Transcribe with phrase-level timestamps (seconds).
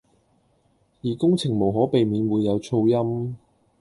[1.03, 3.37] 而工程無可避免會有噪音